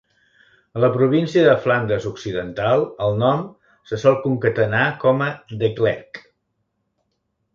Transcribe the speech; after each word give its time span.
A 0.77 0.79
la 0.83 0.87
província 0.93 1.41
de 1.47 1.51
Flandes 1.65 2.07
Occidental, 2.11 2.85
el 3.07 3.19
nom 3.25 3.43
se 3.91 3.99
sol 4.05 4.17
concatenar 4.25 4.87
com 5.05 5.21
a 5.29 5.31
Declerck. 5.65 6.23